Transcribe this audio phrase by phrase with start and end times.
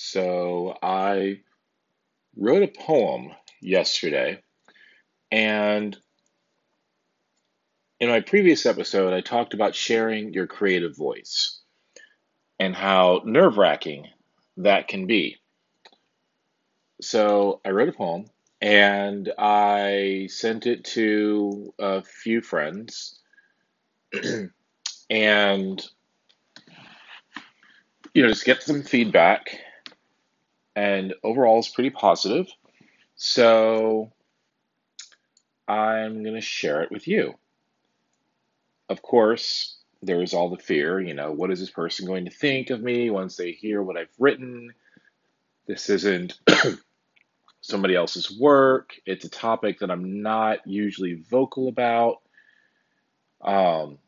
[0.00, 1.40] So I
[2.36, 4.40] wrote a poem yesterday,
[5.32, 5.96] and
[7.98, 11.60] in my previous episode, I talked about sharing your creative voice
[12.60, 14.06] and how nerve wracking
[14.58, 15.36] that can be.
[17.02, 18.26] So I wrote a poem
[18.60, 23.18] and I sent it to a few friends.
[25.10, 25.86] and
[28.14, 29.58] you know, just get some feedback.
[30.78, 32.46] And overall, it's pretty positive.
[33.16, 34.12] So
[35.66, 37.34] I'm going to share it with you.
[38.88, 42.70] Of course, there's all the fear, you know, what is this person going to think
[42.70, 44.72] of me once they hear what I've written?
[45.66, 46.38] This isn't
[47.60, 48.94] somebody else's work.
[49.04, 52.18] It's a topic that I'm not usually vocal about.
[53.40, 53.98] Um,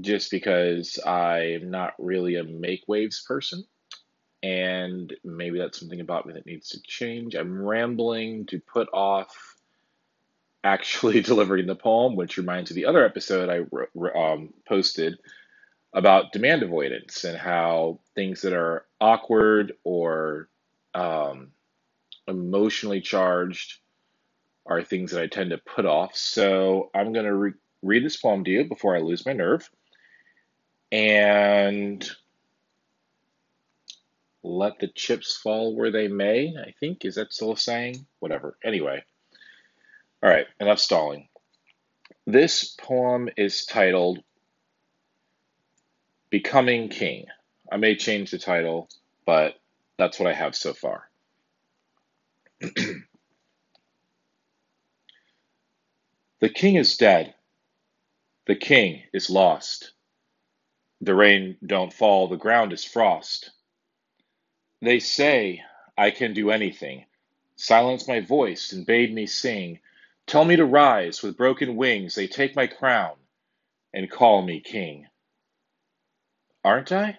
[0.00, 3.64] just because I'm not really a make waves person.
[4.44, 7.34] And maybe that's something about me that needs to change.
[7.34, 9.56] I'm rambling to put off
[10.62, 15.18] actually delivering the poem, which reminds me of the other episode I um, posted
[15.94, 20.50] about demand avoidance and how things that are awkward or
[20.94, 21.52] um,
[22.28, 23.78] emotionally charged
[24.66, 26.16] are things that I tend to put off.
[26.16, 27.52] So I'm going to re-
[27.82, 29.70] read this poem to you before I lose my nerve
[30.92, 32.06] and
[34.44, 37.04] let the chips fall where they may, I think.
[37.04, 38.06] Is that still a saying?
[38.20, 38.56] Whatever.
[38.62, 39.02] Anyway.
[40.22, 41.28] All right, enough stalling.
[42.26, 44.22] This poem is titled
[46.30, 47.26] Becoming King.
[47.70, 48.88] I may change the title,
[49.26, 49.54] but
[49.98, 51.08] that's what I have so far.
[52.60, 53.02] the
[56.54, 57.34] king is dead.
[58.46, 59.92] The king is lost.
[61.00, 63.50] The rain don't fall, the ground is frost.
[64.84, 65.62] They say
[65.96, 67.06] I can do anything.
[67.56, 69.80] Silence my voice and bade me sing.
[70.26, 72.14] Tell me to rise with broken wings.
[72.14, 73.16] They take my crown
[73.94, 75.06] and call me king.
[76.64, 77.18] Aren't I?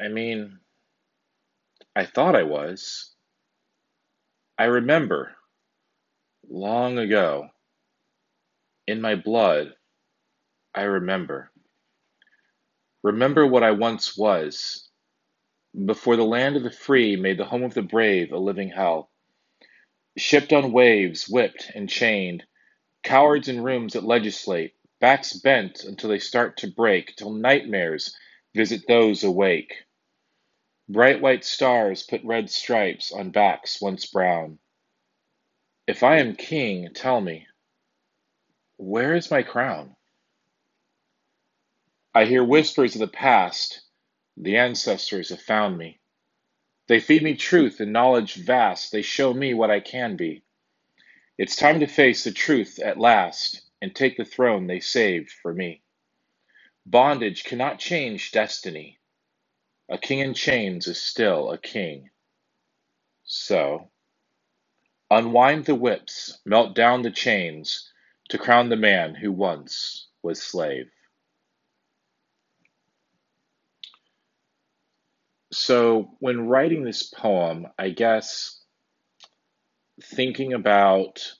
[0.00, 0.60] I mean,
[1.94, 3.12] I thought I was.
[4.58, 5.36] I remember
[6.48, 7.48] long ago
[8.86, 9.74] in my blood,
[10.74, 11.50] I remember.
[13.02, 14.88] Remember what I once was,
[15.86, 19.10] before the land of the free made the home of the brave a living hell.
[20.18, 22.44] Shipped on waves, whipped and chained,
[23.02, 28.16] cowards in rooms that legislate, backs bent until they start to break, till nightmares
[28.54, 29.72] visit those awake.
[30.88, 34.58] Bright white stars put red stripes on backs once brown.
[35.86, 37.46] If I am king, tell me,
[38.78, 39.96] where is my crown?
[42.14, 43.81] I hear whispers of the past.
[44.36, 46.00] The ancestors have found me.
[46.88, 48.92] They feed me truth and knowledge vast.
[48.92, 50.44] They show me what I can be.
[51.38, 55.54] It's time to face the truth at last and take the throne they saved for
[55.54, 55.82] me.
[56.86, 58.98] Bondage cannot change destiny.
[59.90, 62.10] A king in chains is still a king.
[63.24, 63.90] So,
[65.10, 67.92] unwind the whips, melt down the chains
[68.30, 70.90] to crown the man who once was slave.
[75.52, 78.60] So when writing this poem, I guess
[80.02, 81.32] thinking about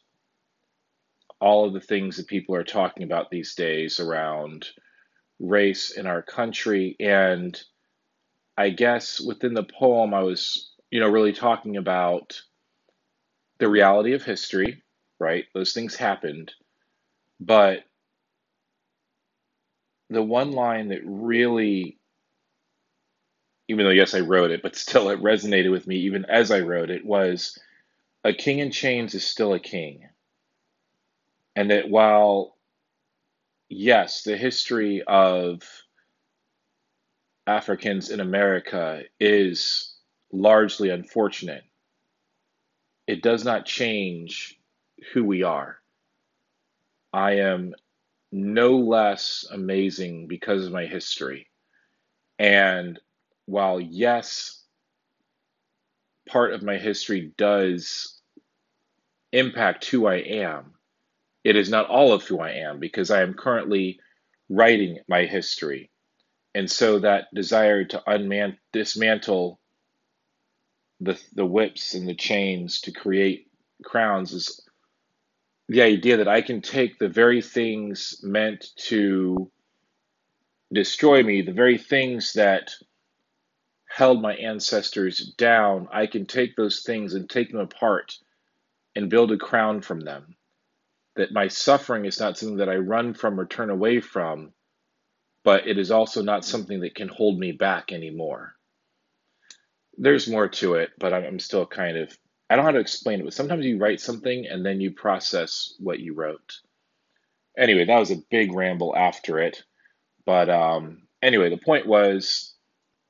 [1.40, 4.68] all of the things that people are talking about these days around
[5.40, 7.60] race in our country and
[8.56, 12.40] I guess within the poem I was, you know, really talking about
[13.58, 14.82] the reality of history,
[15.18, 15.46] right?
[15.54, 16.52] Those things happened.
[17.40, 17.80] But
[20.10, 21.98] the one line that really
[23.68, 26.60] even though yes I wrote it, but still it resonated with me even as I
[26.60, 27.58] wrote it was
[28.24, 30.08] a king in chains is still a king.
[31.56, 32.56] And that while
[33.68, 35.62] yes, the history of
[37.46, 39.94] Africans in America is
[40.32, 41.64] largely unfortunate,
[43.06, 44.58] it does not change
[45.12, 45.78] who we are.
[47.12, 47.74] I am
[48.30, 51.48] no less amazing because of my history.
[52.38, 52.98] And
[53.46, 54.64] while yes,
[56.28, 58.20] part of my history does
[59.32, 60.74] impact who I am,
[61.44, 63.98] it is not all of who I am because I am currently
[64.48, 65.90] writing my history.
[66.54, 69.58] And so that desire to unman dismantle
[71.00, 73.48] the the whips and the chains to create
[73.84, 74.60] crowns is
[75.68, 79.50] the idea that I can take the very things meant to
[80.72, 82.72] destroy me, the very things that
[83.94, 88.16] held my ancestors down, I can take those things and take them apart
[88.96, 90.34] and build a crown from them.
[91.16, 94.54] That my suffering is not something that I run from or turn away from,
[95.44, 98.54] but it is also not something that can hold me back anymore.
[99.98, 102.16] There's more to it, but I'm still kind of,
[102.48, 104.92] I don't know how to explain it, but sometimes you write something and then you
[104.92, 106.60] process what you wrote.
[107.58, 109.62] Anyway, that was a big ramble after it.
[110.24, 112.51] But um, anyway, the point was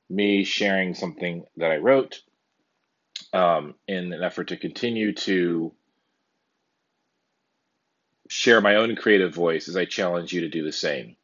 [0.09, 2.21] me sharing something that I wrote
[3.33, 5.73] um, in an effort to continue to
[8.29, 11.15] share my own creative voice as I challenge you to do the same.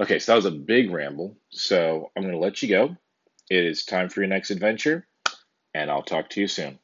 [0.00, 1.36] Okay, so that was a big ramble.
[1.50, 2.96] So I'm going to let you go.
[3.50, 5.06] It is time for your next adventure,
[5.74, 6.78] and I'll talk to you soon.